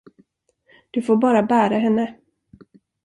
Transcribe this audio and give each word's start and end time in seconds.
Du 0.91 1.01
får 1.01 1.17
bara 1.17 1.43
bära 1.43 1.77
henne. 1.77 2.17